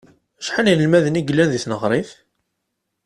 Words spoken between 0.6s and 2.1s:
n yinelmaden i yellan deg tneɣrit?